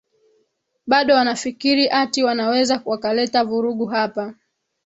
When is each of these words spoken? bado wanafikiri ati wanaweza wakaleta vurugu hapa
bado 0.87 1.13
wanafikiri 1.15 1.85
ati 1.89 2.23
wanaweza 2.23 2.81
wakaleta 2.85 3.43
vurugu 3.43 3.85
hapa 3.85 4.33